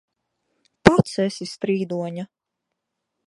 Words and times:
Pats 0.89 1.19
esi 1.25 1.47
strīdoņa! 1.51 2.27